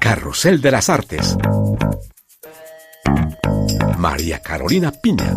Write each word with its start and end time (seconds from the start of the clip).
Carrusel 0.00 0.60
de 0.60 0.70
las 0.70 0.88
Artes. 0.88 1.36
María 3.98 4.40
Carolina 4.40 4.92
Piña. 4.92 5.36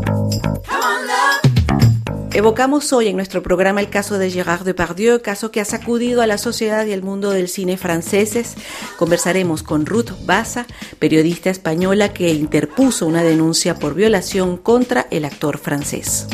Evocamos 2.33 2.93
hoy 2.93 3.07
en 3.07 3.15
nuestro 3.15 3.41
programa 3.41 3.81
el 3.81 3.89
caso 3.89 4.17
de 4.17 4.29
Gérard 4.29 4.63
Depardieu, 4.63 5.21
caso 5.21 5.51
que 5.51 5.61
ha 5.61 5.65
sacudido 5.65 6.21
a 6.21 6.27
la 6.27 6.37
sociedad 6.37 6.85
y 6.85 6.91
el 6.91 7.01
mundo 7.01 7.31
del 7.31 7.47
cine 7.47 7.77
franceses. 7.77 8.55
Conversaremos 8.97 9.63
con 9.63 9.85
Ruth 9.85 10.11
Baza, 10.25 10.65
periodista 10.99 11.49
española 11.49 12.13
que 12.13 12.29
interpuso 12.29 13.07
una 13.07 13.23
denuncia 13.23 13.75
por 13.75 13.95
violación 13.95 14.57
contra 14.57 15.07
el 15.09 15.25
actor 15.25 15.57
francés. 15.57 16.27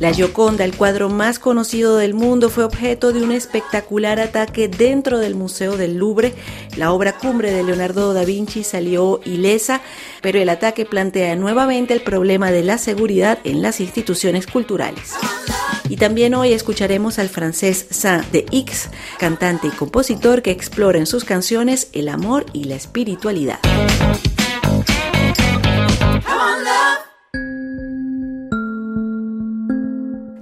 La 0.00 0.14
Gioconda, 0.14 0.64
el 0.64 0.74
cuadro 0.74 1.10
más 1.10 1.38
conocido 1.38 1.98
del 1.98 2.14
mundo, 2.14 2.48
fue 2.48 2.64
objeto 2.64 3.12
de 3.12 3.22
un 3.22 3.32
espectacular 3.32 4.18
ataque 4.18 4.66
dentro 4.66 5.18
del 5.18 5.34
Museo 5.34 5.76
del 5.76 5.98
Louvre. 5.98 6.32
La 6.78 6.92
obra 6.92 7.18
cumbre 7.18 7.52
de 7.52 7.62
Leonardo 7.62 8.14
da 8.14 8.24
Vinci 8.24 8.64
salió 8.64 9.20
ilesa, 9.26 9.82
pero 10.22 10.38
el 10.38 10.48
ataque 10.48 10.86
plantea 10.86 11.36
nuevamente 11.36 11.92
el 11.92 12.00
problema 12.00 12.50
de 12.50 12.64
la 12.64 12.78
seguridad 12.78 13.40
en 13.44 13.60
las 13.60 13.78
instituciones 13.78 14.46
culturales. 14.46 15.16
Y 15.90 15.98
también 15.98 16.32
hoy 16.32 16.54
escucharemos 16.54 17.18
al 17.18 17.28
francés 17.28 17.86
Saint 17.90 18.24
de 18.30 18.46
X, 18.50 18.88
cantante 19.18 19.66
y 19.66 19.70
compositor 19.70 20.40
que 20.40 20.50
explora 20.50 20.98
en 20.98 21.04
sus 21.04 21.24
canciones 21.24 21.88
el 21.92 22.08
amor 22.08 22.46
y 22.54 22.64
la 22.64 22.76
espiritualidad. 22.76 23.58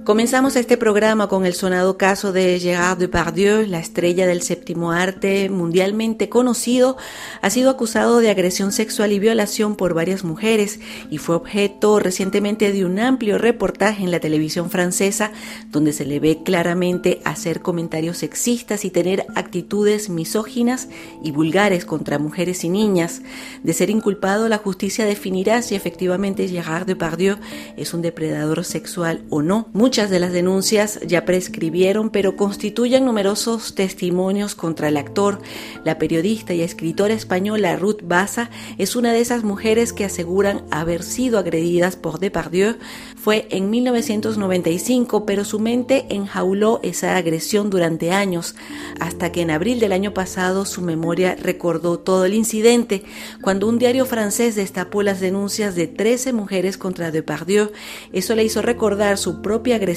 Comenzamos 0.09 0.55
este 0.55 0.75
programa 0.75 1.27
con 1.27 1.45
el 1.45 1.53
sonado 1.53 1.95
caso 1.95 2.31
de 2.31 2.59
Gérard 2.59 2.97
Depardieu, 2.97 3.67
la 3.67 3.77
estrella 3.77 4.25
del 4.25 4.41
séptimo 4.41 4.91
arte 4.91 5.51
mundialmente 5.51 6.29
conocido, 6.29 6.97
ha 7.43 7.51
sido 7.51 7.69
acusado 7.69 8.19
de 8.19 8.31
agresión 8.31 8.71
sexual 8.71 9.11
y 9.11 9.19
violación 9.19 9.75
por 9.75 9.93
varias 9.93 10.23
mujeres 10.23 10.79
y 11.11 11.19
fue 11.19 11.35
objeto 11.35 11.99
recientemente 11.99 12.71
de 12.71 12.85
un 12.85 12.97
amplio 12.97 13.37
reportaje 13.37 14.03
en 14.03 14.09
la 14.09 14.19
televisión 14.19 14.71
francesa 14.71 15.31
donde 15.69 15.93
se 15.93 16.05
le 16.05 16.19
ve 16.19 16.41
claramente 16.43 17.21
hacer 17.23 17.61
comentarios 17.61 18.17
sexistas 18.17 18.85
y 18.85 18.89
tener 18.89 19.27
actitudes 19.35 20.09
misóginas 20.09 20.89
y 21.23 21.29
vulgares 21.29 21.85
contra 21.85 22.17
mujeres 22.17 22.63
y 22.63 22.69
niñas. 22.69 23.21
De 23.61 23.73
ser 23.73 23.91
inculpado, 23.91 24.49
la 24.49 24.57
justicia 24.57 25.05
definirá 25.05 25.61
si 25.61 25.75
efectivamente 25.75 26.47
Gérard 26.47 26.87
Depardieu 26.87 27.35
es 27.77 27.93
un 27.93 28.01
depredador 28.01 28.65
sexual 28.65 29.23
o 29.29 29.43
no. 29.43 29.69
Muchas 29.71 29.98
de 30.07 30.19
las 30.21 30.31
denuncias 30.31 31.01
ya 31.05 31.25
prescribieron, 31.25 32.09
pero 32.09 32.37
constituyen 32.37 33.03
numerosos 33.03 33.75
testimonios 33.75 34.55
contra 34.55 34.87
el 34.87 34.95
actor. 34.95 35.41
La 35.83 35.97
periodista 35.97 36.53
y 36.53 36.61
escritora 36.61 37.13
española 37.13 37.75
Ruth 37.75 37.99
Baza 38.03 38.49
es 38.77 38.95
una 38.95 39.11
de 39.11 39.19
esas 39.19 39.43
mujeres 39.43 39.91
que 39.91 40.05
aseguran 40.05 40.63
haber 40.71 41.03
sido 41.03 41.37
agredidas 41.37 41.97
por 41.97 42.19
Depardieu. 42.19 42.77
Fue 43.17 43.49
en 43.51 43.69
1995, 43.69 45.25
pero 45.25 45.43
su 45.43 45.59
mente 45.59 46.05
enjauló 46.09 46.79
esa 46.81 47.17
agresión 47.17 47.69
durante 47.69 48.13
años, 48.13 48.55
hasta 49.01 49.33
que 49.33 49.41
en 49.41 49.51
abril 49.51 49.81
del 49.81 49.91
año 49.91 50.13
pasado 50.13 50.63
su 50.63 50.81
memoria 50.81 51.35
recordó 51.35 51.99
todo 51.99 52.23
el 52.23 52.35
incidente, 52.35 53.03
cuando 53.41 53.67
un 53.67 53.79
diario 53.79 54.05
francés 54.05 54.55
destapó 54.55 55.03
las 55.03 55.19
denuncias 55.19 55.75
de 55.75 55.87
13 55.87 56.31
mujeres 56.31 56.77
contra 56.77 57.11
Depardieu. 57.11 57.71
Eso 58.13 58.33
le 58.33 58.45
hizo 58.45 58.61
recordar 58.61 59.17
su 59.17 59.41
propia 59.41 59.75
agresión 59.75 59.88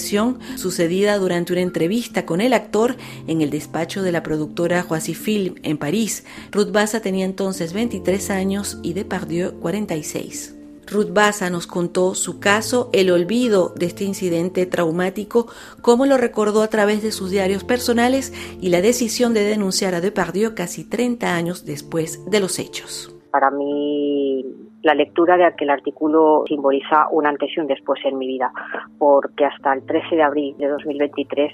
sucedida 0.57 1.19
durante 1.19 1.53
una 1.53 1.63
entrevista 1.63 2.27
con 2.27 2.41
el 2.41 2.53
actor 2.53 2.97
en 3.27 3.43
el 3.43 3.51
despacho 3.51 4.03
de 4.03 4.13
la 4.13 4.23
productora 4.23 4.87
Film 5.15 5.57
en 5.63 5.79
París. 5.79 6.25
Ruth 6.51 6.71
Baza 6.71 7.01
tenía 7.01 7.25
entonces 7.25 7.73
23 7.73 8.31
años 8.31 8.79
y 8.83 8.93
Depardieu 8.93 9.53
46. 9.61 10.55
Ruth 10.87 11.13
Baza 11.13 11.49
nos 11.51 11.67
contó 11.67 12.15
su 12.15 12.39
caso, 12.39 12.91
el 12.93 13.11
olvido 13.11 13.73
de 13.77 13.87
este 13.87 14.05
incidente 14.05 14.67
traumático, 14.67 15.47
cómo 15.81 16.07
lo 16.07 16.19
recordó 16.19 16.63
a 16.63 16.69
través 16.69 17.03
de 17.03 17.13
sus 17.13 17.31
diarios 17.31 17.65
personales 17.65 18.33
y 18.61 18.69
la 18.69 18.83
decisión 18.83 19.33
de 19.33 19.45
denunciar 19.45 19.95
a 19.95 20.01
Depardieu 20.01 20.55
casi 20.55 20.85
30 20.85 21.35
años 21.35 21.65
después 21.65 22.21
de 22.27 22.41
los 22.41 22.59
hechos. 22.59 23.13
Para 23.33 23.51
mí 23.51 24.45
la 24.83 24.95
lectura 24.95 25.39
de 25.39 25.45
aquel 25.45 25.71
artículo 25.71 26.45
simboliza 26.47 27.09
un 27.11 27.27
antes 27.27 27.51
y 27.57 27.61
un 27.61 27.67
después 27.67 27.99
en 28.05 28.19
mi 28.19 28.27
vida, 28.27 28.53
porque 28.99 29.47
hasta 29.47 29.73
el 29.73 29.87
13 29.87 30.17
de 30.17 30.23
abril 30.23 30.55
de 30.59 30.69
2023 30.69 31.53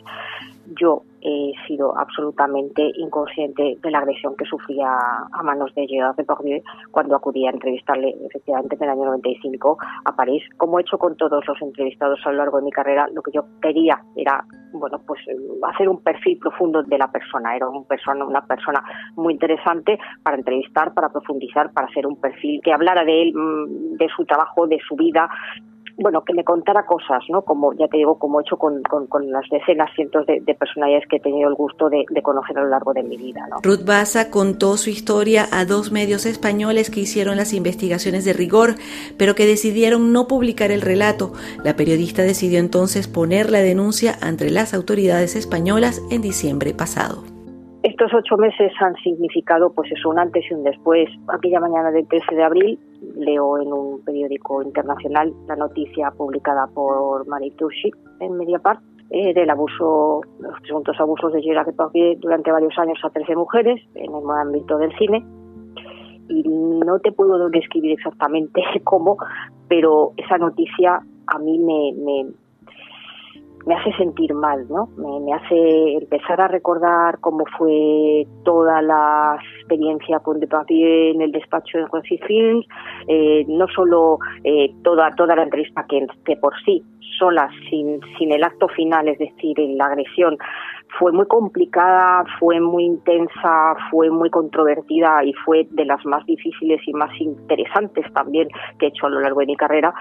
yo 0.81 1.03
he 1.21 1.53
sido 1.67 1.99
absolutamente 1.99 2.91
inconsciente 2.97 3.77
de 3.83 3.91
la 3.91 3.99
agresión 3.99 4.37
que 4.37 4.45
sufría 4.45 4.89
a 5.33 5.43
manos 5.43 5.75
de 5.75 5.87
Gerard 5.87 6.17
Depardieu 6.17 6.63
cuando 6.91 7.17
acudía 7.17 7.51
a 7.51 7.53
entrevistarle 7.53 8.15
efectivamente 8.27 8.77
en 8.77 8.83
el 8.85 8.91
año 8.91 9.05
95 9.07 9.79
a 10.05 10.17
París. 10.17 10.43
Como 10.57 10.79
he 10.79 10.83
hecho 10.83 10.99
con 10.99 11.17
todos 11.17 11.45
los 11.47 11.61
entrevistados 11.63 12.21
a 12.25 12.31
lo 12.31 12.39
largo 12.39 12.59
de 12.59 12.65
mi 12.65 12.71
carrera, 12.71 13.09
lo 13.13 13.23
que 13.23 13.33
yo 13.33 13.45
quería 13.61 14.01
era 14.17 14.45
bueno, 14.73 15.01
pues 15.07 15.21
hacer 15.63 15.89
un 15.89 16.03
perfil 16.03 16.39
profundo 16.39 16.83
de 16.83 16.99
la 16.99 17.11
persona. 17.11 17.57
Era 17.57 17.69
un 17.69 17.85
persona, 17.87 18.25
una 18.25 18.45
persona 18.47 18.83
muy 19.17 19.33
interesante 19.33 19.99
para 20.23 20.37
entrevistar, 20.37 20.93
para 20.95 21.09
profundizar, 21.09 21.73
para 21.73 21.87
hacer 21.87 22.07
un 22.07 22.21
perfil 22.21 22.61
que 22.63 22.73
hablara 22.73 23.05
de 23.05 23.23
él, 23.23 23.33
mm, 23.35 23.97
de 23.97 24.09
su 24.15 24.25
trabajo, 24.25 24.67
de 24.67 24.79
su 24.87 24.95
vida, 24.97 25.29
bueno, 25.99 26.23
que 26.23 26.33
me 26.33 26.45
contara 26.45 26.87
cosas, 26.87 27.25
¿no? 27.29 27.43
Como 27.43 27.73
ya 27.75 27.89
te 27.89 27.97
digo, 27.97 28.19
como 28.19 28.39
he 28.39 28.43
hecho 28.43 28.57
con, 28.57 28.83
las 29.31 29.45
decenas, 29.51 29.91
cientos 29.97 30.27
de, 30.27 30.41
personalidades 30.55 31.09
que 31.09 31.17
he 31.17 31.21
tenido 31.21 31.49
el 31.49 31.55
gusto 31.55 31.91
de, 31.91 32.07
conocer 32.23 32.57
a 32.59 32.63
lo 32.63 32.69
largo 32.69 32.93
de 32.93 33.03
mi 33.03 33.17
vida, 33.17 33.47
¿no? 33.51 33.57
Ruth 33.63 33.85
Baza 33.85 34.31
contó 34.31 34.77
su 34.77 34.91
historia 34.91 35.47
a 35.51 35.65
dos 35.65 35.91
medios 35.91 36.25
españoles 36.25 36.91
que 36.91 37.01
hicieron 37.01 37.37
las 37.37 37.53
investigaciones 37.53 38.25
de 38.25 38.33
rigor, 38.33 38.75
pero 39.19 39.35
que 39.35 39.47
decidieron 39.47 40.13
no 40.13 40.29
publicar 40.29 40.71
el 40.71 40.83
relato. 40.83 41.33
La 41.65 41.75
periodista 41.75 42.23
decidió 42.23 42.61
entonces 42.61 43.09
poner 43.09 43.51
la 43.51 43.61
denuncia 43.61 44.15
ante 44.21 44.51
las 44.51 44.75
autoridades 44.75 45.35
españolas 45.35 46.01
en 46.11 46.23
diciembre 46.23 46.75
pasado. 46.75 47.25
Estos 47.83 48.13
ocho 48.13 48.37
meses 48.37 48.73
han 48.81 48.95
significado, 48.97 49.73
pues 49.73 49.91
eso, 49.93 50.11
un 50.11 50.19
antes 50.19 50.45
y 50.51 50.55
un 50.55 50.63
después. 50.63 51.09
Aquella 51.29 51.61
mañana 51.61 51.91
del 51.91 52.07
13 52.07 52.35
de 52.35 52.43
abril 52.43 52.79
leo 53.17 53.61
en 53.61 53.73
un 53.73 54.05
periódico 54.05 54.63
internacional 54.63 55.33
la 55.47 55.57
noticia 55.57 56.11
publicada 56.11 56.67
por 56.69 57.27
Maritushi 57.27 57.91
en 58.21 58.37
Mediapart 58.37 58.81
eh, 59.11 59.33
del 59.33 59.49
abuso, 59.49 60.21
los 60.39 60.61
presuntos 60.61 60.99
abusos 61.01 61.33
de 61.33 61.43
Gerard 61.43 61.67
Depardieu 61.67 62.19
durante 62.19 62.53
varios 62.53 62.77
años 62.79 62.99
a 63.03 63.11
13 63.11 63.37
mujeres 63.37 63.81
en 63.95 64.15
el 64.15 64.31
ámbito 64.31 64.77
del 64.77 64.95
cine. 64.99 65.25
Y 66.29 66.43
no 66.47 66.99
te 66.99 67.13
puedo 67.13 67.49
describir 67.49 67.93
exactamente 67.93 68.61
cómo, 68.85 69.17
pero 69.67 70.13
esa 70.19 70.37
noticia 70.37 71.01
a 71.27 71.39
mí 71.39 71.59
me, 71.59 71.93
me 72.05 72.33
me 73.69 73.75
hace 73.75 73.93
sentir 73.99 74.33
mal, 74.33 74.67
¿no? 74.71 74.89
Me, 74.97 75.35
hace 75.35 75.99
empezar 75.99 76.41
a 76.41 76.49
recordar 76.49 77.21
cómo 77.21 77.45
fue 77.59 78.27
toda 78.43 78.81
la 78.81 79.39
experiencia 79.59 80.21
con 80.21 80.41
Depardieu 80.41 81.13
en 81.15 81.21
el 81.21 81.33
despacho 81.33 81.77
de 81.77 81.85
Juan 81.85 82.03
Films, 82.03 82.67
eh, 83.09 83.45
no 83.47 83.69
solo 83.69 84.21
eh, 84.43 84.73
toda, 84.83 85.11
toda 85.17 85.37
la 85.37 85.43
entrevista 85.43 85.85
que, 85.87 86.07
que 86.25 86.37
por 86.37 86.55
sí, 86.65 86.83
sola, 87.19 87.51
sin, 87.69 88.01
sin 88.19 88.33
el 88.33 88.43
acto 88.43 88.69
final, 88.69 89.07
es 89.07 89.19
decir, 89.19 89.59
la 89.59 89.85
agresión, 89.87 90.39
fue 90.99 91.13
muy 91.13 91.27
complicada, 91.27 92.25
fue 92.39 92.61
muy 92.61 92.85
intensa, 92.85 93.75
fue 93.91 94.09
muy 94.09 94.31
controvertida 94.31 95.23
y 95.25 95.35
fue 95.45 95.67
de 95.71 95.85
las 95.85 96.03
más 96.07 96.25
difíciles 96.25 96.81
y 96.87 96.95
más 96.95 97.11
interesantes 97.21 98.11
también 98.15 98.49
que 98.79 98.87
he 98.87 98.89
hecho 98.89 99.07
a 99.07 99.11
lo 99.11 99.21
largo 99.21 99.41
de 99.41 99.47
mi 99.47 99.57
carrera 99.57 99.93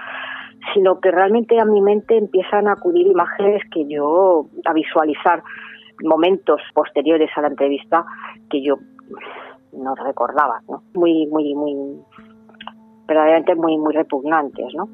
sino 0.74 1.00
que 1.00 1.10
realmente 1.10 1.60
a 1.60 1.64
mi 1.64 1.80
mente 1.80 2.16
empiezan 2.16 2.68
a 2.68 2.72
acudir 2.72 3.06
imágenes 3.06 3.62
que 3.70 3.86
yo, 3.88 4.46
a 4.64 4.72
visualizar 4.72 5.42
momentos 6.02 6.60
posteriores 6.74 7.30
a 7.36 7.42
la 7.42 7.48
entrevista 7.48 8.04
que 8.50 8.62
yo 8.62 8.76
no 9.72 9.94
recordaba, 9.94 10.60
¿no? 10.68 10.82
Muy, 10.94 11.26
muy, 11.26 11.54
muy, 11.54 11.74
verdaderamente 13.06 13.54
muy, 13.54 13.78
muy 13.78 13.94
repugnantes, 13.94 14.74
¿no? 14.74 14.88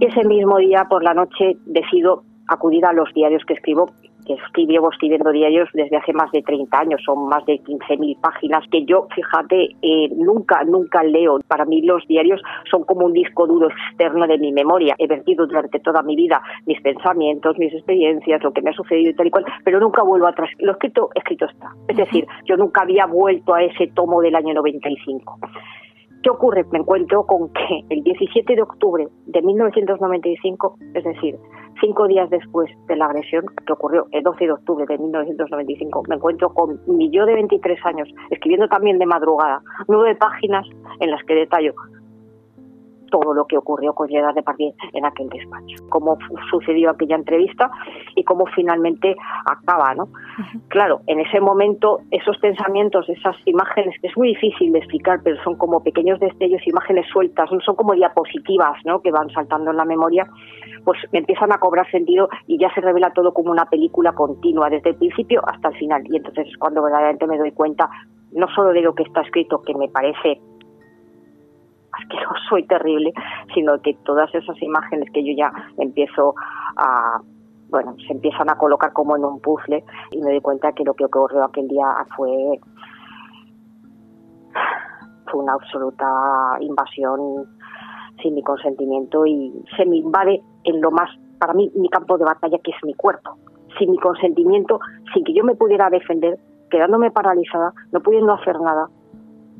Ese 0.00 0.24
mismo 0.26 0.58
día 0.58 0.86
por 0.88 1.02
la 1.02 1.14
noche 1.14 1.56
decido 1.66 2.24
acudir 2.48 2.84
a 2.84 2.92
los 2.92 3.12
diarios 3.14 3.42
que 3.46 3.54
escribo 3.54 3.86
que 4.24 4.66
llevo 4.66 4.90
escribiendo 4.90 5.30
diarios 5.30 5.68
desde 5.74 5.96
hace 5.96 6.12
más 6.12 6.30
de 6.32 6.42
30 6.42 6.78
años, 6.78 7.00
son 7.04 7.28
más 7.28 7.44
de 7.46 7.60
15.000 7.60 8.20
páginas, 8.20 8.64
que 8.70 8.84
yo, 8.84 9.06
fíjate, 9.14 9.68
eh, 9.82 10.08
nunca, 10.16 10.64
nunca 10.64 11.02
leo. 11.02 11.40
Para 11.46 11.64
mí 11.64 11.82
los 11.82 12.06
diarios 12.06 12.40
son 12.70 12.84
como 12.84 13.06
un 13.06 13.12
disco 13.12 13.46
duro 13.46 13.68
externo 13.68 14.26
de 14.26 14.38
mi 14.38 14.52
memoria. 14.52 14.94
He 14.98 15.06
vertido 15.06 15.46
durante 15.46 15.80
toda 15.80 16.02
mi 16.02 16.16
vida 16.16 16.42
mis 16.66 16.80
pensamientos, 16.80 17.58
mis 17.58 17.72
experiencias, 17.72 18.42
lo 18.42 18.52
que 18.52 18.62
me 18.62 18.70
ha 18.70 18.74
sucedido 18.74 19.10
y 19.10 19.14
tal 19.14 19.26
y 19.26 19.30
cual, 19.30 19.44
pero 19.64 19.80
nunca 19.80 20.02
vuelvo 20.02 20.26
atrás. 20.26 20.50
Lo 20.58 20.72
escrito, 20.72 21.10
escrito 21.14 21.46
está. 21.46 21.70
Es 21.88 21.96
decir, 21.96 22.26
yo 22.46 22.56
nunca 22.56 22.82
había 22.82 23.06
vuelto 23.06 23.54
a 23.54 23.62
ese 23.62 23.88
tomo 23.88 24.20
del 24.20 24.34
año 24.34 24.54
95 24.54 25.38
¿Qué 26.24 26.30
ocurre? 26.30 26.64
Me 26.72 26.78
encuentro 26.78 27.26
con 27.26 27.52
que 27.52 27.80
el 27.90 28.02
17 28.02 28.56
de 28.56 28.62
octubre 28.62 29.06
de 29.26 29.42
1995, 29.42 30.78
es 30.94 31.04
decir, 31.04 31.36
cinco 31.80 32.06
días 32.06 32.28
después 32.30 32.70
de 32.86 32.96
la 32.96 33.06
agresión 33.06 33.44
que 33.66 33.72
ocurrió 33.72 34.06
el 34.12 34.22
12 34.22 34.44
de 34.44 34.52
octubre 34.52 34.86
de 34.86 34.98
1995, 34.98 36.02
me 36.08 36.16
encuentro 36.16 36.52
con 36.52 36.80
mi 36.86 37.10
yo 37.10 37.26
de 37.26 37.34
23 37.34 37.78
años, 37.86 38.08
escribiendo 38.30 38.68
también 38.68 38.98
de 38.98 39.06
madrugada, 39.06 39.60
nueve 39.88 40.16
páginas 40.16 40.66
en 41.00 41.10
las 41.10 41.22
que 41.24 41.34
detallo 41.34 41.74
todo 43.14 43.32
lo 43.32 43.46
que 43.46 43.56
ocurrió 43.56 43.94
con 43.94 44.08
Gerard 44.08 44.34
Depardieu 44.34 44.72
en 44.92 45.04
aquel 45.04 45.28
despacho, 45.28 45.76
cómo 45.88 46.18
sucedió 46.50 46.90
aquella 46.90 47.14
entrevista 47.14 47.70
y 48.16 48.24
cómo 48.24 48.44
finalmente 48.46 49.14
acaba, 49.46 49.94
¿no? 49.94 50.08
Claro, 50.66 51.00
en 51.06 51.20
ese 51.20 51.38
momento 51.38 52.00
esos 52.10 52.36
pensamientos, 52.38 53.08
esas 53.08 53.36
imágenes 53.44 53.94
que 54.00 54.08
es 54.08 54.16
muy 54.16 54.28
difícil 54.28 54.72
de 54.72 54.80
explicar, 54.80 55.20
pero 55.22 55.40
son 55.44 55.56
como 55.56 55.80
pequeños 55.84 56.18
destellos, 56.18 56.66
imágenes 56.66 57.06
sueltas, 57.12 57.48
son 57.64 57.76
como 57.76 57.94
diapositivas, 57.94 58.78
¿no? 58.84 59.00
Que 59.00 59.12
van 59.12 59.30
saltando 59.30 59.70
en 59.70 59.76
la 59.76 59.84
memoria, 59.84 60.26
pues 60.84 60.98
empiezan 61.12 61.52
a 61.52 61.58
cobrar 61.58 61.90
sentido 61.90 62.28
y 62.46 62.58
ya 62.58 62.72
se 62.74 62.80
revela 62.80 63.12
todo 63.12 63.32
como 63.32 63.50
una 63.50 63.66
película 63.66 64.12
continua 64.12 64.68
desde 64.70 64.90
el 64.90 64.96
principio 64.96 65.40
hasta 65.46 65.68
el 65.68 65.76
final. 65.76 66.02
Y 66.06 66.16
entonces 66.16 66.46
es 66.48 66.56
cuando 66.58 66.82
verdaderamente 66.82 67.26
me 67.26 67.38
doy 67.38 67.52
cuenta 67.52 67.88
no 68.32 68.48
solo 68.48 68.72
de 68.72 68.82
lo 68.82 68.94
que 68.94 69.04
está 69.04 69.22
escrito, 69.22 69.62
que 69.62 69.74
me 69.74 69.88
parece 69.88 70.40
asqueroso 71.92 72.58
y 72.58 72.66
terrible, 72.66 73.12
sino 73.54 73.80
que 73.80 73.94
todas 74.04 74.34
esas 74.34 74.60
imágenes 74.60 75.10
que 75.12 75.24
yo 75.24 75.32
ya 75.36 75.52
empiezo 75.78 76.34
a 76.76 77.20
bueno, 77.68 77.96
se 78.06 78.12
empiezan 78.12 78.48
a 78.50 78.56
colocar 78.56 78.92
como 78.92 79.16
en 79.16 79.24
un 79.24 79.40
puzzle 79.40 79.82
y 80.12 80.18
me 80.18 80.30
doy 80.30 80.40
cuenta 80.40 80.72
que 80.72 80.84
lo 80.84 80.94
que 80.94 81.06
ocurrió 81.06 81.42
aquel 81.42 81.66
día 81.66 81.86
fue 82.16 82.60
fue 85.30 85.42
una 85.42 85.54
absoluta 85.54 86.06
invasión 86.60 87.46
sin 88.22 88.34
mi 88.34 88.42
consentimiento 88.42 89.26
y 89.26 89.52
se 89.76 89.86
me 89.86 89.96
invade 89.96 90.42
en 90.64 90.80
lo 90.80 90.90
más, 90.90 91.08
para 91.38 91.54
mí, 91.54 91.70
mi 91.74 91.88
campo 91.88 92.18
de 92.18 92.24
batalla, 92.24 92.58
que 92.58 92.70
es 92.70 92.76
mi 92.84 92.94
cuerpo. 92.94 93.36
Sin 93.78 93.90
mi 93.90 93.98
consentimiento, 93.98 94.80
sin 95.12 95.24
que 95.24 95.34
yo 95.34 95.44
me 95.44 95.54
pudiera 95.54 95.90
defender, 95.90 96.38
quedándome 96.70 97.10
paralizada, 97.10 97.72
no 97.92 98.00
pudiendo 98.00 98.32
hacer 98.32 98.60
nada, 98.60 98.88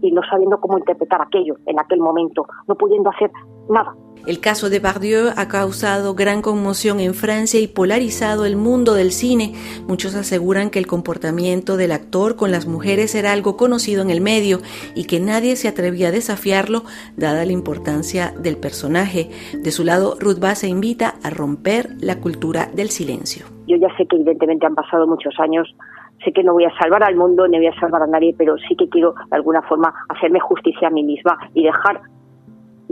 y 0.00 0.12
no 0.12 0.22
sabiendo 0.28 0.60
cómo 0.60 0.78
interpretar 0.78 1.22
aquello 1.22 1.56
en 1.66 1.80
aquel 1.80 2.00
momento, 2.00 2.46
no 2.68 2.74
pudiendo 2.74 3.10
hacer 3.10 3.30
nada. 3.68 3.94
El 4.26 4.40
caso 4.40 4.70
de 4.70 4.80
Bardieu 4.80 5.28
ha 5.36 5.48
causado 5.48 6.14
gran 6.14 6.40
conmoción 6.40 6.98
en 6.98 7.12
Francia 7.12 7.60
y 7.60 7.66
polarizado 7.66 8.46
el 8.46 8.56
mundo 8.56 8.94
del 8.94 9.12
cine. 9.12 9.52
Muchos 9.86 10.14
aseguran 10.14 10.70
que 10.70 10.78
el 10.78 10.86
comportamiento 10.86 11.76
del 11.76 11.92
actor 11.92 12.34
con 12.34 12.50
las 12.50 12.66
mujeres 12.66 13.14
era 13.14 13.32
algo 13.32 13.58
conocido 13.58 14.00
en 14.00 14.08
el 14.08 14.22
medio 14.22 14.60
y 14.94 15.04
que 15.04 15.20
nadie 15.20 15.56
se 15.56 15.68
atrevía 15.68 16.08
a 16.08 16.12
desafiarlo 16.12 16.84
dada 17.16 17.44
la 17.44 17.52
importancia 17.52 18.32
del 18.38 18.56
personaje. 18.56 19.28
De 19.52 19.70
su 19.70 19.84
lado, 19.84 20.16
Ruth 20.18 20.38
Bass 20.38 20.64
invita 20.64 21.16
a 21.22 21.28
romper 21.28 21.90
la 22.00 22.20
cultura 22.20 22.70
del 22.74 22.88
silencio. 22.88 23.44
Yo 23.66 23.76
ya 23.76 23.94
sé 23.96 24.06
que 24.06 24.16
evidentemente 24.16 24.66
han 24.66 24.74
pasado 24.74 25.06
muchos 25.06 25.34
años 25.38 25.74
sé 26.24 26.32
que 26.32 26.42
no 26.42 26.54
voy 26.54 26.64
a 26.64 26.74
salvar 26.78 27.02
al 27.02 27.16
mundo 27.16 27.46
ni 27.46 27.58
voy 27.58 27.66
a 27.66 27.80
salvar 27.80 28.02
a 28.02 28.06
nadie, 28.06 28.34
pero 28.36 28.56
sí 28.56 28.74
que 28.76 28.88
quiero 28.88 29.12
de 29.12 29.36
alguna 29.36 29.62
forma 29.62 29.92
hacerme 30.08 30.40
justicia 30.40 30.88
a 30.88 30.90
mí 30.90 31.02
misma 31.02 31.38
y 31.52 31.64
dejar 31.64 32.00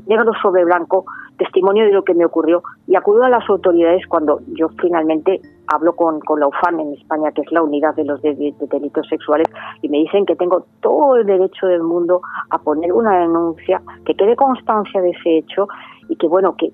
negro 0.06 0.32
sobre 0.42 0.64
blanco 0.64 1.04
testimonio 1.38 1.84
de 1.84 1.92
lo 1.92 2.04
que 2.04 2.14
me 2.14 2.24
ocurrió 2.24 2.62
y 2.86 2.96
acudo 2.96 3.24
a 3.24 3.28
las 3.28 3.48
autoridades 3.48 4.06
cuando 4.06 4.40
yo 4.48 4.68
finalmente 4.80 5.40
hablo 5.66 5.94
con, 5.94 6.20
con 6.20 6.40
la 6.40 6.48
UFAN 6.48 6.80
en 6.80 6.94
España, 6.94 7.32
que 7.32 7.42
es 7.42 7.52
la 7.52 7.62
unidad 7.62 7.94
de 7.94 8.04
los 8.04 8.20
delitos 8.22 9.08
sexuales, 9.08 9.48
y 9.80 9.88
me 9.88 9.98
dicen 9.98 10.26
que 10.26 10.36
tengo 10.36 10.66
todo 10.80 11.16
el 11.16 11.26
derecho 11.26 11.66
del 11.66 11.82
mundo 11.82 12.20
a 12.50 12.58
poner 12.58 12.92
una 12.92 13.20
denuncia, 13.20 13.80
que 14.04 14.14
quede 14.14 14.36
constancia 14.36 15.00
de 15.00 15.10
ese 15.10 15.38
hecho 15.38 15.68
y 16.08 16.16
que, 16.16 16.28
bueno, 16.28 16.56
que 16.56 16.72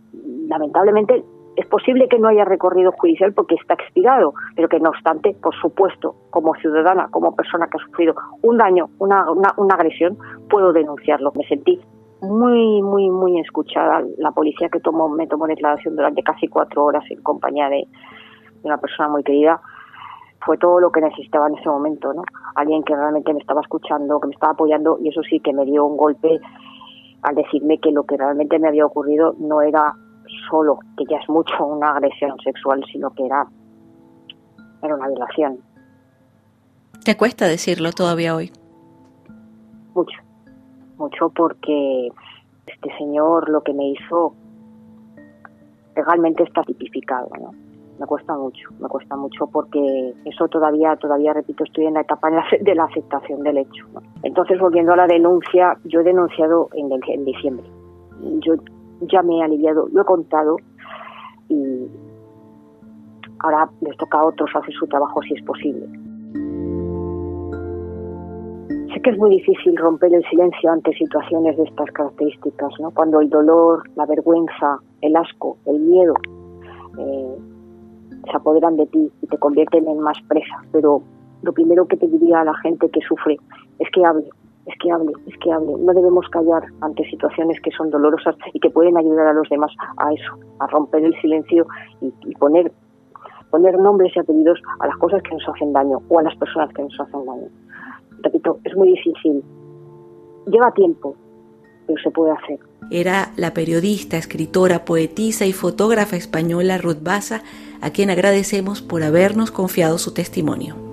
lamentablemente 0.49 1.23
es 1.59 1.67
posible 1.67 2.09
que 2.09 2.21
no 2.21 2.29
haya 2.29 2.45
recorrido 2.45 2.93
judicial 2.93 3.33
porque 3.33 3.57
está 3.57 3.75
expirado, 3.75 4.33
pero 4.55 4.69
que 4.69 4.79
no 4.79 4.91
obstante, 4.91 5.35
por 5.43 5.55
supuesto, 5.57 6.15
como 6.31 6.55
ciudadana, 6.55 7.09
como 7.11 7.35
persona 7.35 7.67
que 7.67 7.79
ha 7.79 7.85
sufrido 7.85 8.15
un 8.43 8.59
daño, 8.59 8.91
una, 9.01 9.29
una, 9.31 9.75
agresión, 9.75 10.17
puedo 10.49 10.73
denunciarlo. 10.73 11.33
Me 11.35 11.45
sentí 11.49 11.81
muy, 12.21 12.83
muy, 12.83 13.11
muy 13.11 13.41
escuchada. 13.41 14.03
La 14.19 14.33
policía 14.33 14.69
que 14.69 14.81
tomó, 14.81 15.09
me 15.09 15.27
tomó 15.27 15.47
declaración 15.47 15.97
durante 15.97 16.23
casi 16.23 16.49
cuatro 16.49 16.85
horas 16.85 17.05
en 17.11 17.23
compañía 17.23 17.69
de, 17.69 17.87
una 18.63 18.79
persona 18.79 19.09
muy 19.09 19.23
querida 19.23 19.61
fue 20.45 20.57
todo 20.59 20.81
lo 20.81 20.91
que 20.91 21.01
necesitaba 21.01 21.49
en 21.49 21.59
ese 21.59 21.69
momento, 21.69 22.13
¿no? 22.13 22.23
Alguien 22.55 22.83
que 22.85 22.95
realmente 22.95 23.33
me 23.33 23.41
estaba 23.41 23.61
escuchando, 23.61 24.21
que 24.21 24.29
me 24.29 24.35
estaba 24.35 24.53
apoyando 24.53 24.99
y 25.03 25.09
eso 25.09 25.23
sí 25.23 25.41
que 25.41 25.53
me 25.53 25.65
dio 25.65 25.85
un 25.85 25.97
golpe 25.97 26.41
al 27.23 27.35
decirme 27.35 27.79
que 27.79 27.91
lo 27.91 28.05
que 28.05 28.17
realmente 28.17 28.59
me 28.59 28.69
había 28.69 28.87
ocurrido 28.87 29.35
no 29.39 29.63
era 29.63 29.95
solo, 30.49 30.79
que 30.97 31.05
ya 31.11 31.19
es 31.19 31.29
mucho 31.29 31.67
una 31.67 31.91
agresión 31.91 32.39
sexual, 32.45 32.85
sino 32.93 33.11
que 33.11 33.27
era, 33.27 33.47
era 34.83 34.95
una 34.95 35.09
violación. 35.09 35.59
¿Te 37.05 37.17
cuesta 37.17 37.47
decirlo 37.47 37.93
todavía 37.93 38.37
hoy? 38.37 38.53
Mucho, 39.95 40.19
mucho 40.99 41.31
porque 41.31 42.11
este 42.67 42.97
señor 42.99 43.49
lo 43.49 43.63
que 43.63 43.73
me 43.73 43.91
hizo 43.91 44.35
legalmente 45.97 46.45
está 46.45 46.63
tipificado, 46.63 47.29
¿no? 47.41 47.53
Me 47.99 48.07
cuesta 48.07 48.37
mucho, 48.37 48.71
me 48.79 48.89
cuesta 48.89 49.17
mucho 49.17 49.49
porque 49.49 50.15
eso 50.25 50.47
todavía, 50.47 50.95
todavía 50.97 51.33
repito, 51.33 51.65
estoy 51.65 51.87
en 51.87 51.95
la 51.95 52.03
etapa 52.03 52.31
de 52.61 52.75
la 52.75 52.85
aceptación 52.85 53.43
del 53.43 53.59
hecho. 53.59 53.87
Entonces, 54.23 54.61
volviendo 54.61 54.93
a 54.93 54.97
la 54.97 55.09
denuncia, 55.09 55.77
yo 55.85 56.01
he 56.01 56.05
denunciado 56.05 56.69
en, 56.75 56.91
en 56.93 57.25
diciembre. 57.25 57.67
Yo 58.41 58.55
ya 59.01 59.23
me 59.23 59.39
he 59.39 59.43
aliviado, 59.43 59.89
lo 59.93 60.03
he 60.03 60.05
contado 60.05 60.59
y 61.49 61.89
ahora 63.41 63.69
les 63.81 63.97
toca 63.97 64.19
a 64.19 64.27
otros 64.27 64.51
hacer 64.55 64.75
su 64.75 64.87
trabajo 64.87 65.21
si 65.23 65.35
es 65.35 65.43
posible. 65.43 65.89
Sé 68.93 69.03
que 69.03 69.11
es 69.11 69.19
muy 69.19 69.31
difícil 69.31 69.77
romper 69.77 70.15
el 70.15 70.25
silencio 70.31 70.73
ante 70.73 70.93
situaciones 70.95 71.57
de 71.57 71.65
estas 71.65 71.91
características, 71.93 72.73
¿no? 72.81 72.91
cuando 72.91 73.21
el 73.21 73.29
dolor, 73.29 73.83
la 73.97 74.07
vergüenza, 74.07 74.79
el 75.03 75.15
asco, 75.15 75.59
el 75.67 75.79
miedo 75.81 76.15
eh, 76.99 77.37
se 78.25 78.37
apoderan 78.37 78.77
de 78.77 78.87
ti 78.87 79.11
y 79.23 79.27
te 79.27 79.39
convierten 79.39 79.87
en 79.89 80.01
más 80.01 80.17
presa. 80.29 80.63
Pero 80.73 81.03
lo 81.43 81.53
primero 81.53 81.87
que 81.87 81.97
te 81.97 82.07
diría 82.07 82.41
a 82.41 82.45
la 82.45 82.55
gente 82.57 82.89
que 82.91 83.01
sufre 83.01 83.37
es 83.79 83.91
que 83.91 84.05
hable, 84.05 84.29
es 84.67 84.75
que 84.79 84.91
hable, 84.91 85.13
es 85.27 85.37
que 85.39 85.53
hable. 85.53 85.75
No 85.79 85.93
debemos 85.93 86.29
callar 86.31 86.65
ante 86.81 87.05
situaciones 87.11 87.61
que 87.61 87.71
son 87.71 87.91
dolorosas 87.91 88.37
y 88.53 88.61
que 88.61 88.71
pueden 88.71 88.97
ayudar 88.97 89.29
a 89.29 89.33
los 89.33 89.49
demás 89.49 89.73
a 89.99 90.13
eso, 90.13 90.39
a 90.61 90.67
romper 90.67 91.05
el 91.05 91.19
silencio 91.21 91.67
y, 92.01 92.35
poner, 92.37 92.73
poner 93.51 93.79
nombres 93.79 94.13
y 94.17 94.21
apellidos 94.21 94.61
a 94.81 94.87
las 94.87 94.97
cosas 94.97 95.23
que 95.23 95.35
nos 95.35 95.49
hacen 95.49 95.73
daño 95.73 95.99
o 96.09 96.19
a 96.19 96.23
las 96.23 96.37
personas 96.37 96.73
que 96.73 96.83
nos 96.83 97.01
hacen 97.01 97.25
daño. 97.25 97.49
Repito, 98.23 98.59
es 98.65 98.75
muy 98.77 98.89
difícil. 98.89 99.43
Lleva 100.47 100.73
tiempo, 100.73 101.17
pero 101.87 102.01
se 102.03 102.11
puede 102.11 102.33
hacer. 102.33 102.59
Era 102.91 103.33
la 103.37 103.53
periodista, 103.53 104.17
escritora, 104.17 104.85
poetisa 104.85 105.47
y 105.47 105.53
fotógrafa 105.53 106.17
española 106.17 106.79
Ruth 106.79 107.03
Baza, 107.03 107.43
a 107.81 107.91
quien 107.91 108.11
agradecemos 108.11 108.83
por 108.83 109.03
habernos 109.03 109.51
confiado 109.51 109.99
su 109.99 110.15
testimonio. 110.15 110.88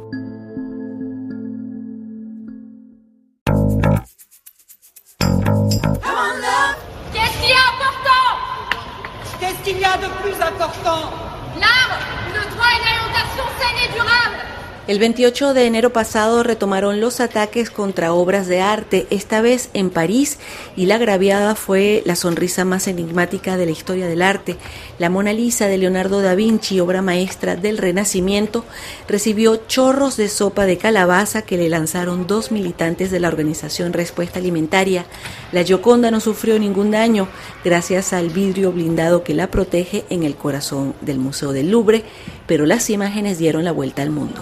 El 14.95 14.99
28 14.99 15.53
de 15.53 15.65
enero 15.65 15.91
pasado 15.91 16.41
retomaron 16.41 17.01
los 17.01 17.19
ataques 17.19 17.69
contra 17.69 18.13
obras 18.13 18.47
de 18.47 18.61
arte, 18.61 19.07
esta 19.09 19.41
vez 19.41 19.69
en 19.73 19.89
París, 19.89 20.39
y 20.77 20.85
la 20.85 20.95
agraviada 20.95 21.55
fue 21.55 22.01
la 22.05 22.15
sonrisa 22.15 22.63
más 22.63 22.87
enigmática 22.87 23.57
de 23.57 23.65
la 23.65 23.73
historia 23.73 24.07
del 24.07 24.21
arte. 24.21 24.55
La 24.97 25.09
Mona 25.09 25.33
Lisa 25.33 25.67
de 25.67 25.77
Leonardo 25.77 26.21
da 26.21 26.33
Vinci, 26.33 26.79
obra 26.79 27.01
maestra 27.01 27.57
del 27.57 27.77
Renacimiento, 27.77 28.63
recibió 29.05 29.57
chorros 29.67 30.15
de 30.15 30.29
sopa 30.29 30.65
de 30.65 30.77
calabaza 30.77 31.41
que 31.41 31.57
le 31.57 31.67
lanzaron 31.67 32.25
dos 32.25 32.53
militantes 32.53 33.11
de 33.11 33.19
la 33.19 33.27
organización 33.27 33.91
Respuesta 33.91 34.39
Alimentaria. 34.39 35.05
La 35.51 35.63
Gioconda 35.63 36.09
no 36.09 36.21
sufrió 36.21 36.57
ningún 36.57 36.91
daño 36.91 37.27
gracias 37.65 38.13
al 38.13 38.29
vidrio 38.29 38.71
blindado 38.71 39.25
que 39.25 39.33
la 39.33 39.51
protege 39.51 40.05
en 40.09 40.23
el 40.23 40.37
corazón 40.37 40.95
del 41.01 41.19
Museo 41.19 41.51
del 41.51 41.69
Louvre, 41.69 42.05
pero 42.47 42.65
las 42.65 42.89
imágenes 42.89 43.39
dieron 43.39 43.65
la 43.65 43.73
vuelta 43.73 44.01
al 44.01 44.11
mundo. 44.11 44.41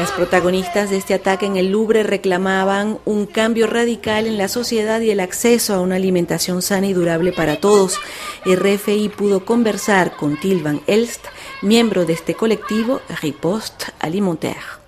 Las 0.00 0.12
protagonistas 0.12 0.88
de 0.88 0.96
este 0.96 1.12
ataque 1.12 1.44
en 1.44 1.56
el 1.56 1.72
Louvre 1.72 2.04
reclamaban 2.04 2.98
un 3.04 3.26
cambio 3.26 3.66
radical 3.66 4.26
en 4.26 4.38
la 4.38 4.48
sociedad 4.48 4.98
y 5.02 5.10
el 5.10 5.20
acceso 5.20 5.74
a 5.74 5.80
una 5.80 5.96
alimentación 5.96 6.62
sana 6.62 6.86
y 6.86 6.94
durable 6.94 7.32
para 7.32 7.56
todos. 7.56 7.98
RFI 8.46 9.10
pudo 9.10 9.44
conversar 9.44 10.16
con 10.16 10.40
Tilvan 10.40 10.80
Elst, 10.86 11.26
miembro 11.60 12.06
de 12.06 12.14
este 12.14 12.34
colectivo 12.34 13.02
Riposte 13.20 13.86
Alimentaire. 13.98 14.79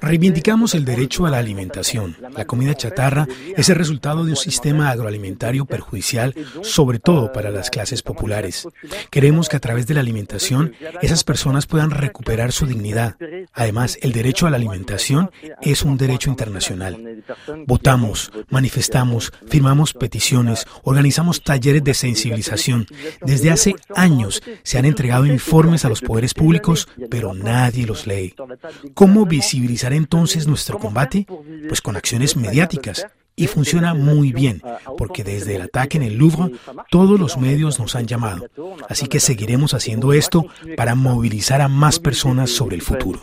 Reivindicamos 0.00 0.74
el 0.74 0.84
derecho 0.84 1.26
a 1.26 1.30
la 1.30 1.38
alimentación. 1.38 2.16
La 2.36 2.44
comida 2.44 2.74
chatarra 2.74 3.26
es 3.56 3.68
el 3.68 3.76
resultado 3.76 4.24
de 4.24 4.30
un 4.30 4.36
sistema 4.36 4.90
agroalimentario 4.90 5.64
perjudicial, 5.66 6.34
sobre 6.62 6.98
todo 6.98 7.32
para 7.32 7.50
las 7.50 7.70
clases 7.70 8.02
populares. 8.02 8.66
Queremos 9.10 9.48
que 9.48 9.56
a 9.56 9.60
través 9.60 9.86
de 9.86 9.94
la 9.94 10.00
alimentación 10.00 10.72
esas 11.02 11.24
personas 11.24 11.66
puedan 11.66 11.90
recuperar 11.90 12.52
su 12.52 12.66
dignidad. 12.66 13.16
Además, 13.52 13.98
el 14.02 14.12
derecho 14.12 14.46
a 14.46 14.50
la 14.50 14.56
alimentación 14.56 15.30
es 15.60 15.82
un 15.82 15.96
derecho 15.96 16.30
internacional. 16.30 17.22
Votamos, 17.66 18.32
manifestamos, 18.50 19.32
firmamos 19.46 19.92
peticiones, 19.92 20.66
organizamos 20.82 21.42
talleres 21.42 21.84
de 21.84 21.94
sensibilización. 21.94 22.86
Desde 23.20 23.50
hace 23.50 23.74
años 23.94 24.42
se 24.62 24.78
han 24.78 24.84
entregado 24.84 25.26
informes 25.26 25.84
a 25.84 25.88
los 25.88 26.00
poderes 26.00 26.34
públicos, 26.34 26.88
pero 27.10 27.34
nadie 27.34 27.86
los 27.86 28.06
lee. 28.06 28.34
¿Cómo 28.94 29.26
visibilizar 29.26 29.92
entonces 29.92 30.46
nuestro 30.46 30.78
combate? 30.78 31.26
Pues 31.68 31.80
con 31.80 31.96
acciones 31.96 32.36
mediáticas. 32.36 33.06
Y 33.36 33.48
funciona 33.48 33.94
muy 33.94 34.32
bien, 34.32 34.62
porque 34.96 35.24
desde 35.24 35.56
el 35.56 35.62
ataque 35.62 35.96
en 35.96 36.04
el 36.04 36.16
Louvre 36.16 36.52
todos 36.88 37.18
los 37.18 37.36
medios 37.36 37.80
nos 37.80 37.96
han 37.96 38.06
llamado. 38.06 38.46
Así 38.88 39.08
que 39.08 39.18
seguiremos 39.18 39.74
haciendo 39.74 40.12
esto 40.12 40.46
para 40.76 40.94
movilizar 40.94 41.60
a 41.60 41.66
más 41.66 41.98
personas 41.98 42.50
sobre 42.50 42.76
el 42.76 42.82
futuro. 42.82 43.20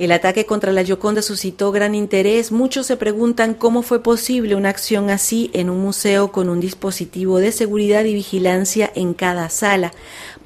El 0.00 0.12
ataque 0.12 0.46
contra 0.46 0.72
la 0.72 0.82
Gioconda 0.82 1.20
suscitó 1.20 1.72
gran 1.72 1.94
interés. 1.94 2.52
Muchos 2.52 2.86
se 2.86 2.96
preguntan 2.96 3.52
cómo 3.52 3.82
fue 3.82 4.02
posible 4.02 4.54
una 4.54 4.70
acción 4.70 5.10
así 5.10 5.50
en 5.52 5.68
un 5.68 5.78
museo 5.82 6.32
con 6.32 6.48
un 6.48 6.58
dispositivo 6.58 7.38
de 7.38 7.52
seguridad 7.52 8.04
y 8.04 8.14
vigilancia 8.14 8.88
en 8.94 9.12
cada 9.12 9.50
sala. 9.50 9.90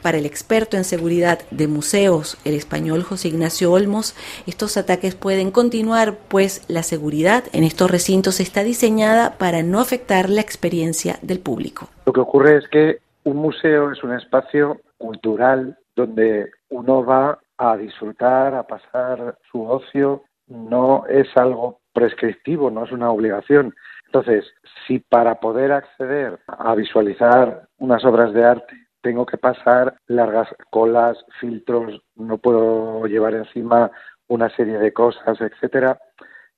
Para 0.03 0.19
el 0.19 0.27
experto 0.27 0.77
en 0.77 0.83
seguridad 0.83 1.39
de 1.53 1.69
museos, 1.69 2.37
el 2.45 2.55
español 2.55 3.05
José 3.05 3.29
Ignacio 3.29 3.71
Olmos, 3.71 4.17
estos 4.49 4.77
ataques 4.77 5.15
pueden 5.15 5.53
continuar, 5.53 6.17
pues 6.27 6.65
la 6.67 6.83
seguridad 6.83 7.45
en 7.53 7.63
estos 7.63 7.89
recintos 7.89 8.41
está 8.41 8.65
diseñada 8.65 9.39
para 9.39 9.63
no 9.63 9.79
afectar 9.79 10.31
la 10.31 10.41
experiencia 10.41 11.21
del 11.23 11.39
público. 11.39 11.89
Lo 12.07 12.13
que 12.13 12.21
ocurre 12.21 12.57
es 12.57 12.67
que 12.67 12.99
un 13.23 13.37
museo 13.37 13.93
es 13.93 14.03
un 14.03 14.15
espacio 14.15 14.81
cultural 14.99 15.79
donde 15.95 16.51
uno 16.71 17.05
va 17.05 17.39
a 17.59 17.77
disfrutar, 17.77 18.55
a 18.55 18.67
pasar 18.67 19.39
su 19.51 19.65
ocio, 19.65 20.23
no 20.47 21.07
es 21.07 21.29
algo 21.37 21.81
prescriptivo, 21.93 22.71
no 22.71 22.85
es 22.85 22.93
una 22.93 23.11
obligación. 23.11 23.75
Entonces, 24.07 24.45
si 24.87 24.99
para 24.99 25.41
poder 25.41 25.73
acceder 25.73 26.39
a 26.47 26.75
visualizar 26.75 27.69
unas 27.79 28.05
obras 28.05 28.33
de 28.33 28.45
arte 28.45 28.75
tengo 29.01 29.27
que 29.27 29.37
pasar 29.37 29.97
largas 30.07 30.49
colas, 30.71 31.19
filtros, 31.39 32.01
no 32.15 32.39
puedo 32.39 33.07
llevar 33.07 33.35
encima 33.35 33.91
una 34.29 34.49
serie 34.57 34.79
de 34.79 34.93
cosas, 34.93 35.39
etcétera. 35.41 35.99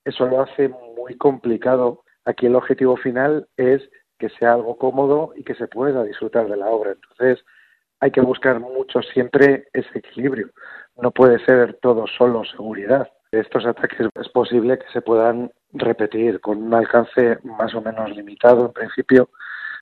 Eso 0.04 0.26
lo 0.26 0.42
hace 0.42 0.68
muy 0.68 1.16
complicado. 1.16 2.04
Aquí 2.24 2.46
el 2.46 2.54
objetivo 2.54 2.96
final 2.96 3.48
es 3.56 3.82
que 4.18 4.28
sea 4.30 4.52
algo 4.52 4.78
cómodo 4.78 5.32
y 5.34 5.42
que 5.42 5.56
se 5.56 5.66
pueda 5.66 6.04
disfrutar 6.04 6.48
de 6.48 6.56
la 6.56 6.66
obra. 6.66 6.92
Entonces, 6.92 7.44
hay 8.00 8.12
que 8.12 8.20
buscar 8.20 8.60
mucho 8.60 9.02
siempre 9.02 9.66
ese 9.72 9.98
equilibrio. 9.98 10.50
No 10.96 11.10
puede 11.10 11.38
ser 11.44 11.78
todo 11.82 12.06
solo 12.06 12.44
seguridad. 12.44 13.08
Estos 13.30 13.66
ataques 13.66 14.08
es 14.14 14.28
posible 14.30 14.78
que 14.78 14.88
se 14.92 15.02
puedan 15.02 15.50
repetir 15.72 16.40
con 16.40 16.62
un 16.62 16.74
alcance 16.74 17.38
más 17.42 17.74
o 17.74 17.82
menos 17.82 18.10
limitado 18.10 18.66
en 18.66 18.72
principio, 18.72 19.28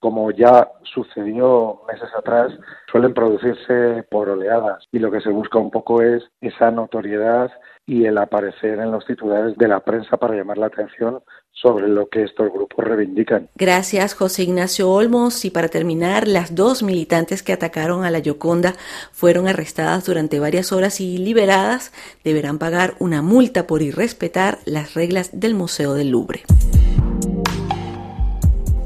como 0.00 0.30
ya 0.30 0.68
sucedió 0.83 1.80
meses 1.87 2.11
atrás, 2.16 2.52
suelen 2.90 3.14
producirse 3.14 4.04
por 4.11 4.28
oleadas 4.28 4.85
y 4.92 4.99
lo 4.99 5.11
que 5.11 5.21
se 5.21 5.30
busca 5.30 5.59
un 5.59 5.71
poco 5.71 6.02
es 6.02 6.23
esa 6.40 6.71
notoriedad 6.71 7.50
y 7.86 8.06
el 8.06 8.18
aparecer 8.18 8.78
en 8.78 8.90
los 8.90 9.04
titulares 9.04 9.56
de 9.56 9.68
la 9.68 9.80
prensa 9.80 10.16
para 10.16 10.34
llamar 10.34 10.58
la 10.58 10.66
atención 10.66 11.20
sobre 11.52 11.88
lo 11.88 12.08
que 12.08 12.24
estos 12.24 12.52
grupos 12.52 12.84
reivindican. 12.84 13.48
Gracias, 13.54 14.14
José 14.14 14.42
Ignacio 14.42 14.90
Olmos. 14.90 15.44
Y 15.44 15.50
para 15.50 15.68
terminar, 15.68 16.26
las 16.28 16.54
dos 16.54 16.82
militantes 16.82 17.42
que 17.42 17.52
atacaron 17.52 18.04
a 18.04 18.10
la 18.10 18.18
Yoconda 18.18 18.74
fueron 19.12 19.48
arrestadas 19.48 20.04
durante 20.04 20.40
varias 20.40 20.72
horas 20.72 21.00
y 21.00 21.16
liberadas. 21.18 21.92
Deberán 22.24 22.58
pagar 22.58 22.94
una 22.98 23.22
multa 23.22 23.66
por 23.66 23.82
irrespetar 23.82 24.58
las 24.64 24.94
reglas 24.94 25.40
del 25.40 25.54
Museo 25.54 25.94
del 25.94 26.10
Louvre. 26.10 26.42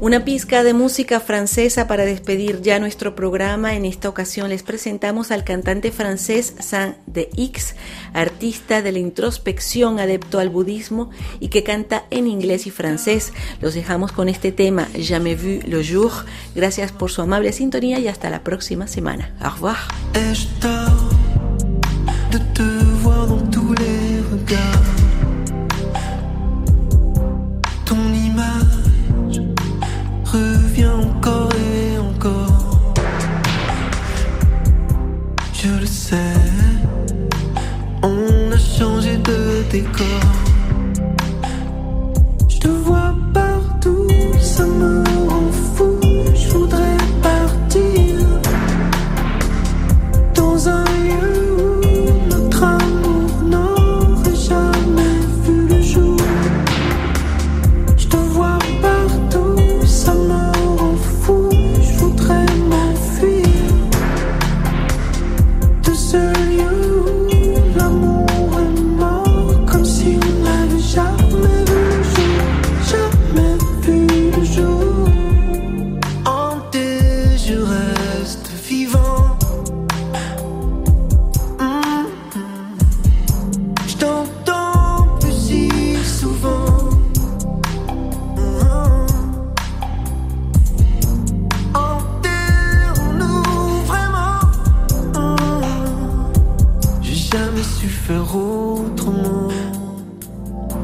Una 0.01 0.23
pizca 0.23 0.63
de 0.63 0.73
música 0.73 1.19
francesa 1.19 1.85
para 1.85 2.05
despedir 2.05 2.61
ya 2.61 2.79
nuestro 2.79 3.15
programa. 3.15 3.75
En 3.75 3.83
esta 3.83 4.07
ocasión 4.07 4.47
les 4.47 4.63
presentamos 4.63 5.29
al 5.29 5.43
cantante 5.43 5.91
francés 5.91 6.53
Saint 6.59 6.95
de 7.05 7.29
X, 7.35 7.75
artista 8.13 8.81
de 8.81 8.93
la 8.93 8.99
introspección, 8.99 9.99
adepto 9.99 10.39
al 10.39 10.47
budismo 10.47 11.09
y 11.41 11.49
que 11.49 11.63
canta 11.63 12.05
en 12.11 12.27
inglés 12.27 12.65
y 12.65 12.71
francés. 12.71 13.33
Los 13.59 13.73
dejamos 13.73 14.13
con 14.13 14.29
este 14.29 14.53
tema, 14.53 14.87
Jamais 14.97 15.37
vu 15.37 15.59
le 15.67 15.83
jour. 15.83 16.11
Gracias 16.55 16.93
por 16.93 17.11
su 17.11 17.21
amable 17.21 17.51
sintonía 17.51 17.99
y 17.99 18.07
hasta 18.07 18.29
la 18.29 18.41
próxima 18.41 18.87
semana. 18.87 19.35
Au 19.41 19.51
revoir. 19.51 20.88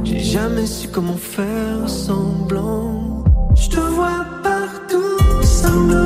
J'ai 0.04 0.20
jamais 0.20 0.68
su 0.68 0.88
comment 0.88 1.18
faire 1.18 1.90
semblant. 1.90 3.24
Je 3.56 3.70
te 3.70 3.80
vois 3.80 4.26
partout 4.44 5.44
semblant. 5.44 6.05